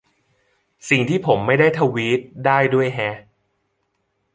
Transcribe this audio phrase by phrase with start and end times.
[0.89, 3.15] สิ่งที่ผมไม่ได้ทวีตได้ด้วยแฮะ